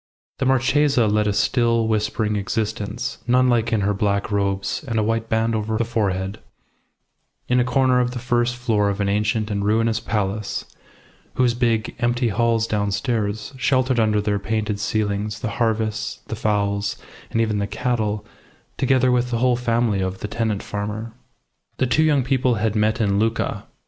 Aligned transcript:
The 0.39 0.47
Marchesa 0.47 1.05
led 1.05 1.27
a 1.27 1.33
still, 1.33 1.87
whispering 1.87 2.35
existence, 2.35 3.19
nun 3.27 3.49
like 3.49 3.71
in 3.71 3.81
her 3.81 3.93
black 3.93 4.31
robes 4.31 4.83
and 4.87 4.97
a 4.97 5.03
white 5.03 5.29
band 5.29 5.53
over 5.53 5.77
the 5.77 5.85
forehead, 5.85 6.39
in 7.47 7.59
a 7.59 7.63
corner 7.63 7.99
of 7.99 8.09
the 8.09 8.17
first 8.17 8.55
floor 8.55 8.89
of 8.89 8.99
an 8.99 9.07
ancient 9.07 9.51
and 9.51 9.63
ruinous 9.63 9.99
palace, 9.99 10.65
whose 11.35 11.53
big, 11.53 11.95
empty 11.99 12.29
halls 12.29 12.65
downstairs 12.65 13.53
sheltered 13.57 13.99
under 13.99 14.19
their 14.19 14.39
painted 14.39 14.79
ceilings 14.79 15.41
the 15.41 15.49
harvests, 15.61 16.21
the 16.29 16.35
fowls, 16.35 16.95
and 17.29 17.39
even 17.39 17.59
the 17.59 17.67
cattle, 17.67 18.25
together 18.77 19.11
with 19.11 19.29
the 19.29 19.37
whole 19.37 19.55
family 19.55 20.01
of 20.01 20.21
the 20.21 20.27
tenant 20.27 20.63
farmer. 20.63 21.13
The 21.77 21.85
two 21.85 22.01
young 22.01 22.23
people 22.23 22.55
had 22.55 22.75
met 22.75 22.99
in 22.99 23.19
Lucca. 23.19 23.65